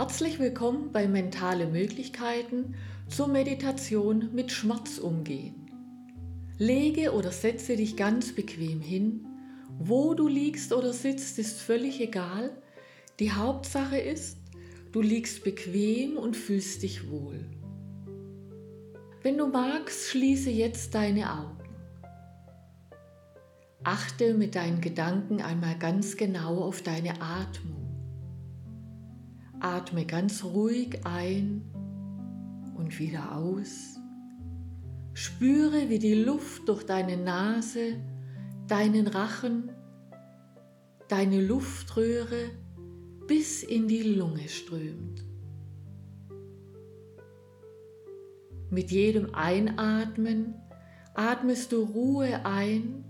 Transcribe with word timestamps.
Herzlich 0.00 0.38
willkommen 0.38 0.92
bei 0.92 1.06
Mentale 1.06 1.66
Möglichkeiten 1.66 2.74
zur 3.06 3.28
Meditation 3.28 4.30
mit 4.32 4.50
Schmerz 4.50 4.96
umgehen. 4.96 5.70
Lege 6.56 7.12
oder 7.12 7.30
setze 7.30 7.76
dich 7.76 7.98
ganz 7.98 8.34
bequem 8.34 8.80
hin. 8.80 9.26
Wo 9.78 10.14
du 10.14 10.26
liegst 10.26 10.72
oder 10.72 10.94
sitzt, 10.94 11.38
ist 11.38 11.60
völlig 11.60 12.00
egal. 12.00 12.50
Die 13.18 13.30
Hauptsache 13.30 13.98
ist, 13.98 14.38
du 14.90 15.02
liegst 15.02 15.44
bequem 15.44 16.16
und 16.16 16.34
fühlst 16.34 16.82
dich 16.82 17.10
wohl. 17.10 17.44
Wenn 19.22 19.36
du 19.36 19.48
magst, 19.48 20.08
schließe 20.08 20.48
jetzt 20.48 20.94
deine 20.94 21.30
Augen. 21.30 21.62
Achte 23.84 24.32
mit 24.32 24.54
deinen 24.54 24.80
Gedanken 24.80 25.42
einmal 25.42 25.78
ganz 25.78 26.16
genau 26.16 26.62
auf 26.62 26.80
deine 26.80 27.20
Atmung. 27.20 27.89
Atme 29.60 30.06
ganz 30.06 30.42
ruhig 30.42 31.00
ein 31.04 31.62
und 32.76 32.98
wieder 32.98 33.36
aus. 33.36 33.98
Spüre, 35.12 35.90
wie 35.90 35.98
die 35.98 36.14
Luft 36.14 36.68
durch 36.68 36.84
deine 36.84 37.18
Nase, 37.18 37.96
deinen 38.66 39.06
Rachen, 39.06 39.70
deine 41.08 41.44
Luftröhre 41.44 42.50
bis 43.26 43.62
in 43.62 43.86
die 43.86 44.02
Lunge 44.02 44.48
strömt. 44.48 45.24
Mit 48.70 48.90
jedem 48.90 49.34
Einatmen 49.34 50.54
atmest 51.14 51.72
du 51.72 51.82
Ruhe 51.82 52.46
ein 52.46 53.04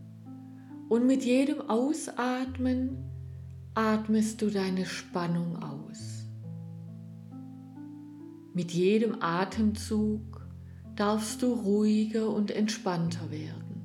und 0.89 1.07
mit 1.07 1.25
jedem 1.25 1.61
Ausatmen 1.71 2.97
atmest 3.75 4.43
du 4.43 4.51
deine 4.51 4.85
Spannung 4.85 5.63
aus. 5.63 5.80
Mit 8.52 8.73
jedem 8.73 9.23
Atemzug 9.23 10.48
darfst 10.96 11.43
du 11.43 11.52
ruhiger 11.52 12.30
und 12.30 12.51
entspannter 12.51 13.30
werden. 13.30 13.82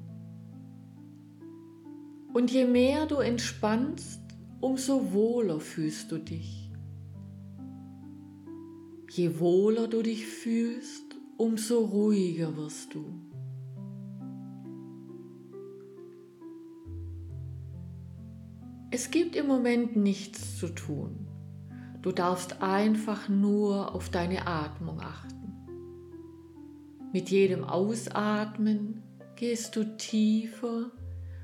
Und 2.33 2.51
je 2.51 2.65
mehr 2.65 3.05
du 3.05 3.17
entspannst, 3.17 4.21
umso 4.59 5.13
wohler 5.13 5.59
fühlst 5.59 6.11
du 6.11 6.17
dich. 6.17 6.71
Je 9.11 9.39
wohler 9.39 9.87
du 9.87 10.01
dich 10.01 10.25
fühlst, 10.25 11.15
umso 11.37 11.85
ruhiger 11.85 12.57
wirst 12.57 12.93
du. 12.93 13.05
Es 18.91 19.11
gibt 19.11 19.35
im 19.35 19.47
Moment 19.47 19.95
nichts 19.95 20.57
zu 20.57 20.69
tun. 20.69 21.27
Du 22.05 22.11
darfst 22.11 22.61
einfach 22.61 23.29
nur 23.29 23.95
auf 23.95 24.09
deine 24.09 24.45
Atmung 24.45 25.01
achten. 25.01 25.55
Mit 27.11 27.31
jedem 27.31 27.63
Ausatmen 27.63 29.01
gehst 29.35 29.75
du 29.75 29.97
tiefer 29.97 30.91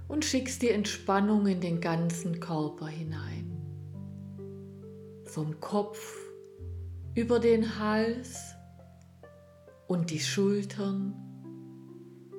und 0.08 0.24
schickst 0.24 0.62
die 0.62 0.70
Entspannung 0.70 1.48
in 1.48 1.62
den 1.62 1.82
ganzen 1.82 2.40
Körper 2.40 2.86
hinein. 2.86 3.58
Vom 5.26 5.60
Kopf 5.60 6.16
über 7.16 7.40
den 7.40 7.80
Hals 7.80 8.54
und 9.88 10.12
die 10.12 10.20
Schultern, 10.20 11.16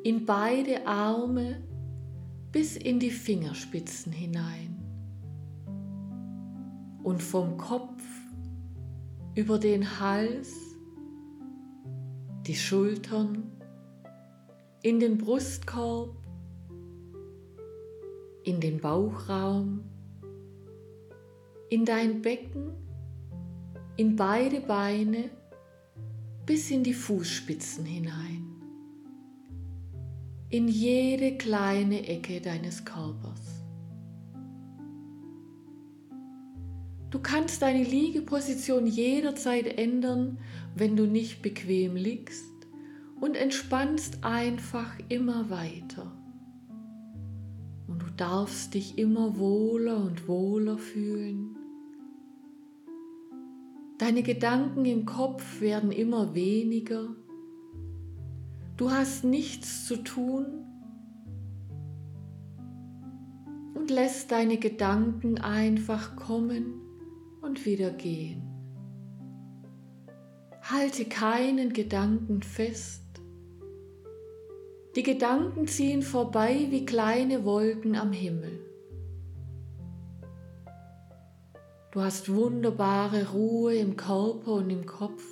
in 0.05 0.27
beide 0.27 0.87
Arme 0.87 1.61
bis 2.53 2.77
in 2.77 3.01
die 3.01 3.11
Fingerspitzen 3.11 4.13
hinein 4.13 4.79
und 7.03 7.21
vom 7.21 7.57
Kopf 7.57 7.92
über 9.35 9.59
den 9.59 9.99
Hals, 9.99 10.77
die 12.47 12.55
Schultern, 12.55 13.51
in 14.83 15.01
den 15.01 15.17
Brustkorb, 15.17 16.17
in 18.45 18.61
den 18.61 18.81
Bauchraum, 18.81 19.85
in 21.71 21.85
dein 21.85 22.21
Becken, 22.21 22.73
in 23.97 24.17
beide 24.17 24.61
Beine 24.61 25.31
bis 26.45 26.71
in 26.71 26.83
die 26.83 26.93
Fußspitzen 26.93 27.85
hinein, 27.85 28.47
in 30.51 30.69
jede 30.69 31.39
kleine 31.39 32.07
Ecke 32.07 32.41
deines 32.41 32.85
Körpers. 32.85 33.62
Du 37.13 37.19
kannst 37.19 37.61
deine 37.61 37.85
Liegeposition 37.85 38.87
jederzeit 38.87 39.79
ändern, 39.79 40.39
wenn 40.75 40.97
du 40.97 41.07
nicht 41.07 41.43
bequem 41.43 41.95
liegst 41.95 42.47
und 43.21 43.37
entspannst 43.37 44.25
einfach 44.25 44.99
immer 45.11 45.51
weiter. 45.51 46.11
Und 47.87 48.01
du 48.01 48.07
darfst 48.17 48.73
dich 48.73 48.97
immer 48.97 49.39
wohler 49.39 50.03
und 50.03 50.27
wohler 50.27 50.79
fühlen. 50.79 51.55
Deine 53.99 54.23
Gedanken 54.23 54.87
im 54.87 55.05
Kopf 55.05 55.61
werden 55.61 55.93
immer 55.93 56.35
weniger. 56.35 57.15
Du 58.79 58.91
hast 58.91 59.23
nichts 59.23 59.87
zu 59.87 59.97
tun 60.03 60.47
und 63.75 63.91
lässt 63.91 64.33
deine 64.33 64.57
Gedanken 64.57 65.37
einfach 65.37 66.17
kommen 66.17 66.82
und 67.43 67.67
wieder 67.67 67.91
gehen. 67.91 68.43
Halte 70.63 71.05
keinen 71.05 71.73
Gedanken 71.73 72.43
fest. 72.43 73.03
Die 74.95 75.03
Gedanken 75.03 75.67
ziehen 75.67 76.03
vorbei 76.03 76.67
wie 76.71 76.87
kleine 76.87 77.45
Wolken 77.45 77.97
am 77.97 78.13
Himmel. 78.13 78.61
Du 81.91 82.01
hast 82.01 82.33
wunderbare 82.33 83.33
Ruhe 83.33 83.75
im 83.75 83.97
Körper 83.97 84.53
und 84.53 84.71
im 84.71 84.87
Kopf. 84.87 85.23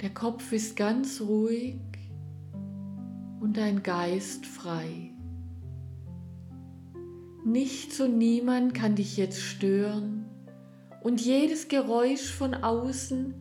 Der 0.00 0.14
Kopf 0.14 0.52
ist 0.52 0.76
ganz 0.76 1.20
ruhig 1.20 1.80
und 3.40 3.56
dein 3.56 3.82
Geist 3.82 4.46
frei. 4.46 5.07
Nichts 7.48 7.98
und 8.02 8.18
niemand 8.18 8.74
kann 8.74 8.94
dich 8.94 9.16
jetzt 9.16 9.40
stören 9.40 10.26
und 11.02 11.18
jedes 11.18 11.68
Geräusch 11.68 12.30
von 12.30 12.52
außen 12.52 13.32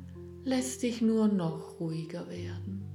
lässt 0.46 0.84
dich 0.84 1.02
nur 1.02 1.28
noch 1.28 1.82
ruhiger 1.82 2.30
werden. 2.30 2.86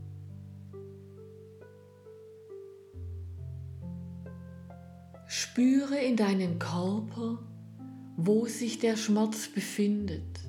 Spüre 5.27 5.99
in 5.99 6.17
deinen 6.17 6.59
Körper, 6.59 7.41
wo 8.17 8.47
sich 8.47 8.79
der 8.79 8.97
Schmerz 8.97 9.49
befindet. 9.49 10.41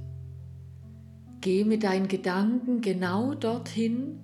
Geh 1.41 1.65
mit 1.65 1.83
deinen 1.83 2.07
Gedanken 2.07 2.79
genau 2.79 3.33
dorthin, 3.33 4.21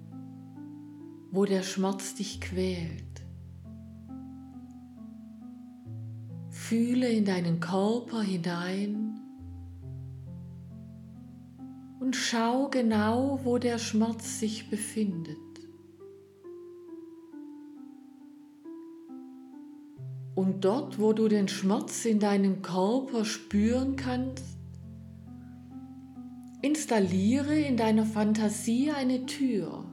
wo 1.32 1.44
der 1.44 1.64
Schmerz 1.64 2.16
dich 2.16 2.40
quält. 2.40 3.09
Fühle 6.70 7.10
in 7.10 7.26
deinen 7.26 7.60
Körper 7.60 8.22
hinein 8.22 9.20
und 12.00 12.16
schau 12.16 12.70
genau, 12.70 13.40
wo 13.44 13.58
der 13.58 13.80
Schmerz 13.80 14.40
sich 14.40 14.70
befindet. 14.70 15.36
Und 20.36 20.64
dort, 20.64 21.00
wo 21.00 21.12
du 21.14 21.28
den 21.28 21.48
Schmerz 21.48 22.06
in 22.06 22.20
deinem 22.20 22.62
Körper 22.62 23.26
spüren 23.26 23.96
kannst, 23.96 24.46
installiere 26.62 27.60
in 27.60 27.78
deiner 27.78 28.06
Fantasie 28.06 28.92
eine 28.92 29.26
Tür. 29.26 29.86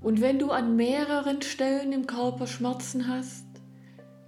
Und 0.00 0.20
wenn 0.20 0.40
du 0.40 0.50
an 0.50 0.74
mehreren 0.74 1.40
Stellen 1.40 1.92
im 1.92 2.08
Körper 2.08 2.48
Schmerzen 2.48 3.06
hast, 3.06 3.51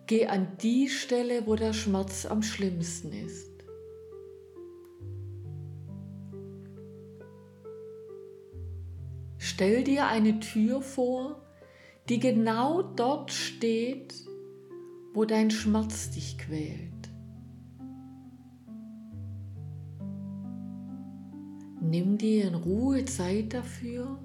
Geh 0.07 0.27
an 0.27 0.59
die 0.63 0.89
Stelle, 0.89 1.47
wo 1.47 1.57
der 1.57 1.73
Schmerz 1.73 2.27
am 2.27 2.43
schlimmsten 2.43 3.13
ist. 3.13 3.51
Stell 9.39 9.85
dir 9.85 10.07
eine 10.07 10.41
Tür 10.41 10.83
vor, 10.83 11.43
die 12.09 12.19
genau 12.19 12.83
dort 12.83 13.31
steht, 13.33 14.15
wo 15.15 15.25
dein 15.25 15.51
Schmerz 15.51 16.11
dich 16.11 16.37
quält. 16.37 16.91
Nimm 21.81 22.19
dir 22.19 22.49
in 22.49 22.55
Ruhe 22.55 23.05
Zeit 23.05 23.55
dafür 23.55 24.19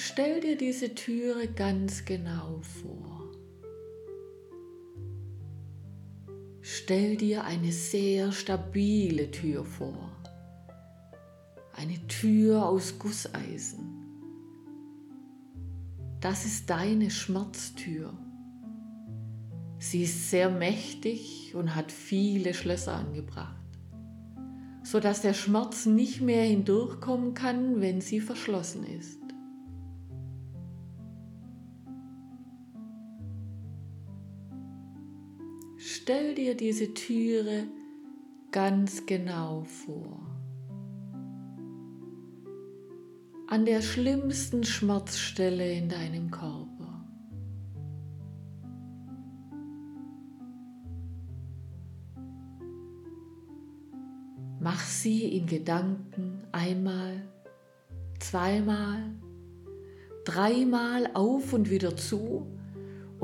stell 0.00 0.40
dir 0.40 0.56
diese 0.56 0.94
Türe 0.94 1.48
ganz 1.48 2.04
genau 2.04 2.60
vor. 2.82 3.16
Stell 6.60 7.16
dir 7.16 7.44
eine 7.44 7.70
sehr 7.70 8.32
stabile 8.32 9.30
Tür 9.30 9.64
vor. 9.64 10.10
Eine 11.72 12.06
Tür 12.08 12.66
aus 12.66 12.98
Gusseisen. 12.98 13.96
Das 16.20 16.44
ist 16.44 16.68
deine 16.70 17.10
Schmerztür. 17.10 18.12
Sie 19.78 20.02
ist 20.02 20.30
sehr 20.30 20.50
mächtig 20.50 21.54
und 21.54 21.74
hat 21.76 21.92
viele 21.92 22.54
Schlösser 22.54 22.94
angebracht, 22.94 23.62
sodass 24.82 25.22
der 25.22 25.34
Schmerz 25.34 25.86
nicht 25.86 26.20
mehr 26.20 26.42
hindurchkommen 26.42 27.34
kann, 27.34 27.80
wenn 27.80 28.00
sie 28.00 28.20
verschlossen 28.20 28.84
ist. 28.84 29.25
Stell 36.08 36.36
dir 36.36 36.56
diese 36.56 36.94
Türe 36.94 37.64
ganz 38.52 39.06
genau 39.06 39.64
vor. 39.64 40.20
An 43.48 43.64
der 43.64 43.82
schlimmsten 43.82 44.62
Schmerzstelle 44.62 45.68
in 45.68 45.88
deinem 45.88 46.30
Körper. 46.30 47.04
Mach 54.60 54.84
sie 54.84 55.36
in 55.36 55.46
Gedanken 55.46 56.44
einmal, 56.52 57.20
zweimal, 58.20 59.10
dreimal 60.24 61.10
auf 61.14 61.52
und 61.52 61.68
wieder 61.68 61.96
zu, 61.96 62.46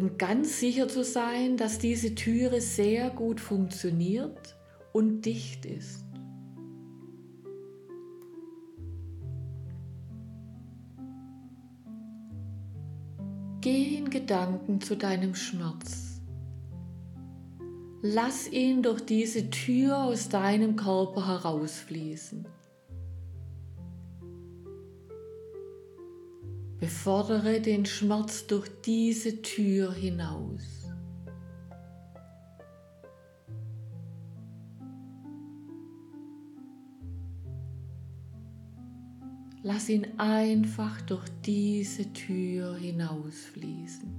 um 0.02 0.18
ganz 0.18 0.58
sicher 0.58 0.88
zu 0.88 1.04
sein, 1.04 1.56
dass 1.56 1.78
diese 1.78 2.16
Türe 2.16 2.60
sehr 2.60 3.08
gut 3.10 3.38
funktioniert 3.38 4.56
und 4.92 5.24
dicht 5.24 5.64
ist. 5.64 6.04
Geh 13.60 13.98
in 13.98 14.10
Gedanken 14.10 14.80
zu 14.80 14.96
deinem 14.96 15.36
Schmerz. 15.36 16.20
Lass 18.02 18.50
ihn 18.50 18.82
durch 18.82 19.02
diese 19.02 19.50
Tür 19.50 20.02
aus 20.02 20.28
deinem 20.28 20.74
Körper 20.74 21.28
herausfließen. 21.28 22.44
Befordere 26.82 27.60
den 27.60 27.86
Schmerz 27.86 28.48
durch 28.48 28.68
diese 28.84 29.40
Tür 29.40 29.92
hinaus. 29.92 30.90
Lass 39.62 39.88
ihn 39.88 40.08
einfach 40.18 41.00
durch 41.02 41.24
diese 41.46 42.12
Tür 42.12 42.76
hinausfließen. 42.76 44.12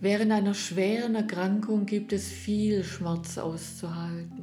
Während 0.00 0.32
einer 0.32 0.52
schweren 0.52 1.14
Erkrankung 1.14 1.86
gibt 1.86 2.12
es 2.12 2.28
viel 2.28 2.84
Schmerz 2.84 3.38
auszuhalten. 3.38 4.39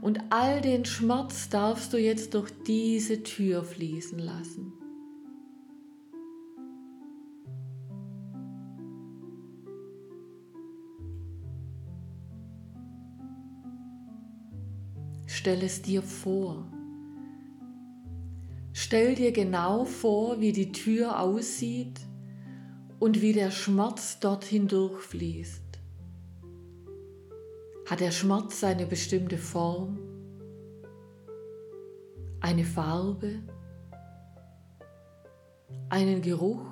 Und 0.00 0.20
all 0.30 0.60
den 0.60 0.84
Schmerz 0.84 1.48
darfst 1.48 1.92
du 1.92 1.98
jetzt 1.98 2.34
durch 2.34 2.50
diese 2.66 3.22
Tür 3.22 3.64
fließen 3.64 4.18
lassen. 4.18 4.72
Stell 15.26 15.62
es 15.62 15.82
dir 15.82 16.02
vor. 16.02 16.66
Stell 18.72 19.14
dir 19.14 19.32
genau 19.32 19.84
vor, 19.84 20.40
wie 20.40 20.52
die 20.52 20.72
Tür 20.72 21.20
aussieht 21.20 22.00
und 22.98 23.22
wie 23.22 23.32
der 23.32 23.50
Schmerz 23.50 24.18
dort 24.20 24.44
hindurchfließt. 24.44 25.65
Hat 27.86 28.00
der 28.00 28.10
Schmerz 28.10 28.62
eine 28.64 28.86
bestimmte 28.86 29.38
Form, 29.38 29.98
eine 32.40 32.64
Farbe, 32.64 33.42
einen 35.88 36.20
Geruch, 36.22 36.66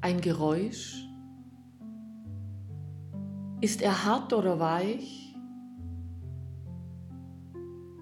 ein 0.00 0.20
Geräusch? 0.20 1.02
Ist 3.60 3.82
er 3.82 4.04
hart 4.04 4.32
oder 4.32 4.58
weich? 4.58 5.34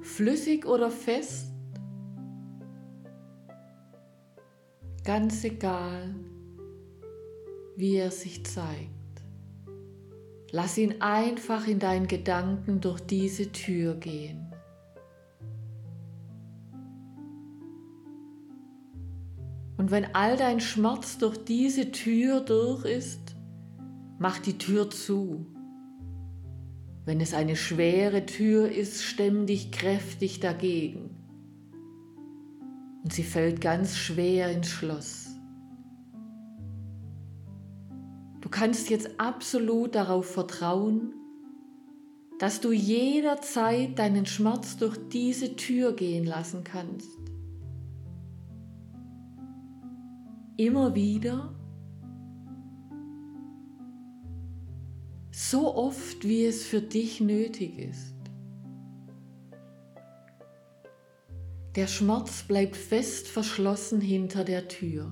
Flüssig 0.02 0.66
oder 0.66 0.90
fest? 0.90 1.54
ganz 5.04 5.44
egal, 5.44 6.14
wie 7.76 7.96
er 7.96 8.10
sich 8.10 8.44
zeigt. 8.44 9.03
Lass 10.56 10.78
ihn 10.78 11.00
einfach 11.00 11.66
in 11.66 11.80
deinen 11.80 12.06
Gedanken 12.06 12.80
durch 12.80 13.00
diese 13.00 13.50
Tür 13.50 13.96
gehen. 13.96 14.54
Und 19.76 19.90
wenn 19.90 20.14
all 20.14 20.36
dein 20.36 20.60
Schmerz 20.60 21.18
durch 21.18 21.38
diese 21.44 21.90
Tür 21.90 22.40
durch 22.40 22.84
ist, 22.84 23.34
mach 24.20 24.38
die 24.38 24.56
Tür 24.56 24.88
zu. 24.90 25.44
Wenn 27.04 27.20
es 27.20 27.34
eine 27.34 27.56
schwere 27.56 28.24
Tür 28.24 28.70
ist, 28.70 29.02
stemm 29.02 29.46
dich 29.46 29.72
kräftig 29.72 30.38
dagegen 30.38 31.10
und 33.02 33.12
sie 33.12 33.24
fällt 33.24 33.60
ganz 33.60 33.96
schwer 33.96 34.52
ins 34.52 34.68
Schloss. 34.68 35.23
Du 38.44 38.50
kannst 38.50 38.91
jetzt 38.91 39.19
absolut 39.19 39.94
darauf 39.94 40.26
vertrauen, 40.26 41.14
dass 42.38 42.61
du 42.61 42.73
jederzeit 42.73 43.99
deinen 43.99 44.26
Schmerz 44.26 44.76
durch 44.76 44.99
diese 45.08 45.56
Tür 45.56 45.94
gehen 45.96 46.26
lassen 46.26 46.62
kannst. 46.62 47.08
Immer 50.58 50.94
wieder, 50.94 51.55
so 55.31 55.74
oft 55.74 56.22
wie 56.29 56.44
es 56.44 56.67
für 56.67 56.82
dich 56.82 57.22
nötig 57.22 57.79
ist. 57.79 58.15
Der 61.77 61.86
Schmerz 61.86 62.43
bleibt 62.43 62.77
fest 62.77 63.27
verschlossen 63.27 64.03
hinter 64.03 64.44
der 64.44 64.69
Tür. 64.69 65.10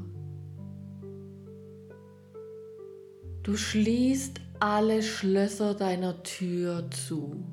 Du 3.42 3.56
schließt 3.56 4.40
alle 4.60 5.02
Schlösser 5.02 5.74
deiner 5.74 6.22
Tür 6.22 6.90
zu. 6.90 7.44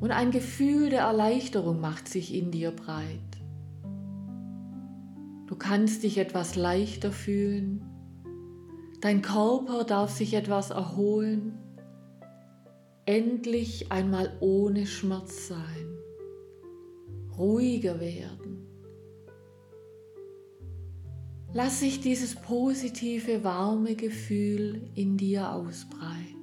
Und 0.00 0.10
ein 0.10 0.30
Gefühl 0.30 0.90
der 0.90 1.00
Erleichterung 1.00 1.80
macht 1.80 2.08
sich 2.08 2.34
in 2.34 2.50
dir 2.50 2.70
breit. 2.70 3.20
Du 5.46 5.56
kannst 5.56 6.02
dich 6.02 6.18
etwas 6.18 6.56
leichter 6.56 7.12
fühlen. 7.12 7.84
Dein 9.00 9.22
Körper 9.22 9.84
darf 9.84 10.10
sich 10.10 10.34
etwas 10.34 10.70
erholen 10.70 11.58
endlich 13.06 13.92
einmal 13.92 14.36
ohne 14.40 14.84
Schmerz 14.84 15.46
sein, 15.48 15.98
ruhiger 17.38 18.00
werden. 18.00 18.65
Lass 21.52 21.80
sich 21.80 22.00
dieses 22.00 22.34
positive, 22.36 23.42
warme 23.42 23.94
Gefühl 23.94 24.90
in 24.94 25.16
dir 25.16 25.52
ausbreiten. 25.52 26.36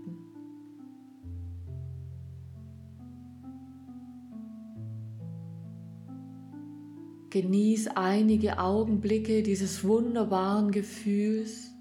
Genieß 7.29 7.87
einige 7.95 8.59
Augenblicke 8.59 9.43
dieses 9.43 9.83
wunderbaren 9.83 10.71
Gefühls 10.71 11.73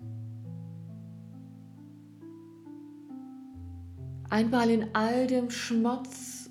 einmal 4.33 4.71
in 4.71 4.95
all 4.95 5.27
dem 5.27 5.51
Schmerz 5.51 6.51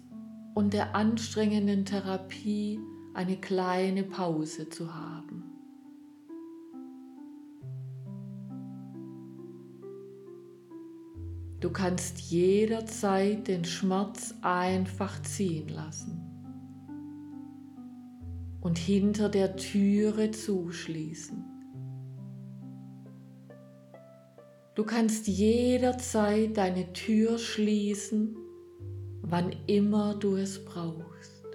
und 0.54 0.74
der 0.74 0.96
anstrengenden 0.96 1.84
Therapie 1.84 2.80
eine 3.16 3.38
kleine 3.38 4.04
Pause 4.04 4.70
zu 4.70 4.94
haben. 4.94 5.21
Du 11.62 11.70
kannst 11.70 12.20
jederzeit 12.20 13.48
den 13.48 13.64
Schmerz 13.64 14.36
einfach 14.42 15.22
ziehen 15.22 15.70
lassen. 15.70 16.32
und 18.62 18.78
hinter 18.78 19.28
der 19.28 19.56
Türe 19.56 20.32
zuschließen. 20.32 21.44
Du 24.76 24.86
kannst 24.86 25.28
jederzeit 25.28 26.56
deine 26.56 26.94
Tür 26.94 27.38
schließen, 27.38 28.38
wann 29.22 29.54
immer 29.68 30.16
du 30.16 30.38
es 30.38 30.64
brauchst. 30.64 31.46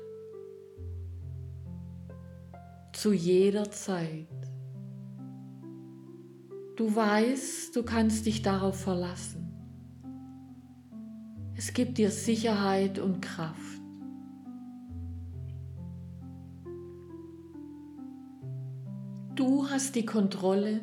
Zu 2.92 3.12
jeder 3.12 3.70
Zeit. 3.70 4.26
Du 6.76 6.94
weißt, 6.94 7.74
du 7.74 7.82
kannst 7.84 8.26
dich 8.26 8.42
darauf 8.42 8.78
verlassen. 8.78 9.45
Es 11.58 11.72
gibt 11.72 11.96
dir 11.96 12.10
Sicherheit 12.10 12.98
und 12.98 13.22
Kraft. 13.22 13.80
Du 19.34 19.68
hast 19.68 19.94
die 19.94 20.04
Kontrolle 20.04 20.80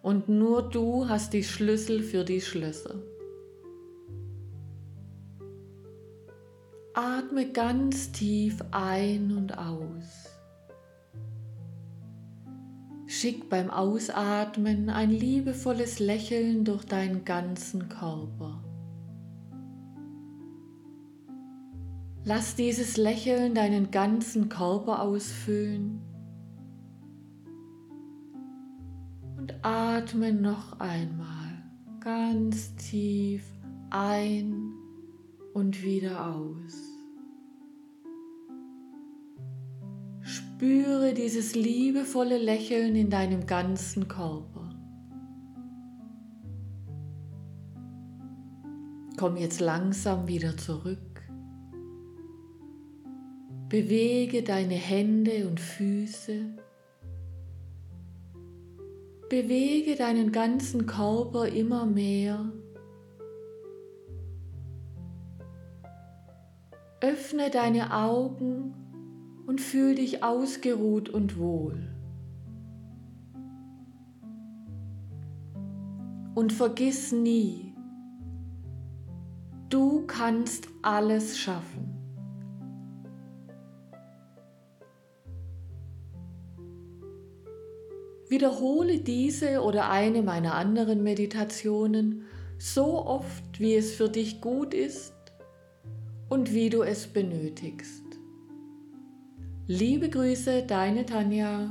und 0.00 0.28
nur 0.28 0.70
du 0.70 1.06
hast 1.08 1.34
die 1.34 1.44
Schlüssel 1.44 2.02
für 2.02 2.24
die 2.24 2.40
Schlösser. 2.40 2.94
Atme 6.94 7.52
ganz 7.52 8.10
tief 8.12 8.58
ein 8.70 9.36
und 9.36 9.58
aus. 9.58 10.30
Schick 13.06 13.50
beim 13.50 13.70
Ausatmen 13.70 14.88
ein 14.88 15.10
liebevolles 15.10 15.98
Lächeln 15.98 16.64
durch 16.64 16.84
deinen 16.84 17.24
ganzen 17.26 17.90
Körper. 17.90 18.65
Lass 22.28 22.56
dieses 22.56 22.96
Lächeln 22.96 23.54
deinen 23.54 23.92
ganzen 23.92 24.48
Körper 24.48 25.00
ausfüllen 25.00 26.00
und 29.36 29.54
atme 29.62 30.32
noch 30.32 30.80
einmal 30.80 31.62
ganz 32.00 32.74
tief 32.74 33.44
ein 33.90 34.72
und 35.54 35.84
wieder 35.84 36.34
aus. 36.34 36.74
Spüre 40.22 41.14
dieses 41.14 41.54
liebevolle 41.54 42.38
Lächeln 42.38 42.96
in 42.96 43.08
deinem 43.08 43.46
ganzen 43.46 44.08
Körper. 44.08 44.74
Komm 49.16 49.36
jetzt 49.36 49.60
langsam 49.60 50.26
wieder 50.26 50.56
zurück. 50.56 51.05
Bewege 53.68 54.44
deine 54.44 54.76
Hände 54.76 55.48
und 55.48 55.58
Füße. 55.58 56.56
Bewege 59.28 59.96
deinen 59.96 60.30
ganzen 60.30 60.86
Körper 60.86 61.48
immer 61.48 61.84
mehr. 61.84 62.52
Öffne 67.00 67.50
deine 67.50 67.92
Augen 67.92 68.72
und 69.48 69.60
fühl 69.60 69.96
dich 69.96 70.22
ausgeruht 70.22 71.08
und 71.08 71.36
wohl. 71.36 71.88
Und 76.36 76.52
vergiss 76.52 77.10
nie, 77.10 77.74
du 79.70 80.06
kannst 80.06 80.68
alles 80.82 81.36
schaffen. 81.36 81.95
Wiederhole 88.28 88.98
diese 88.98 89.62
oder 89.62 89.90
eine 89.90 90.22
meiner 90.22 90.54
anderen 90.54 91.02
Meditationen 91.02 92.24
so 92.58 93.06
oft, 93.06 93.60
wie 93.60 93.74
es 93.74 93.94
für 93.94 94.08
dich 94.08 94.40
gut 94.40 94.74
ist 94.74 95.14
und 96.28 96.52
wie 96.52 96.70
du 96.70 96.82
es 96.82 97.06
benötigst. 97.06 98.04
Liebe 99.68 100.08
Grüße, 100.08 100.64
deine 100.66 101.06
Tanja. 101.06 101.70